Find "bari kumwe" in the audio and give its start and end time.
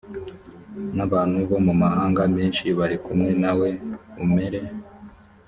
2.77-3.31